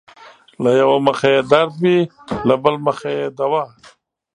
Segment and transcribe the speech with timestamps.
[0.63, 1.99] له يؤه مخه يې درد وي
[2.47, 3.63] له بل مخه يې دوا